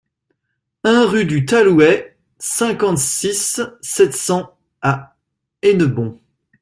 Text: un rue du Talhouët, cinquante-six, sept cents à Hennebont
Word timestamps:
un 0.83 1.05
rue 1.05 1.25
du 1.25 1.45
Talhouët, 1.45 2.17
cinquante-six, 2.39 3.61
sept 3.81 4.15
cents 4.15 4.57
à 4.81 5.15
Hennebont 5.61 6.19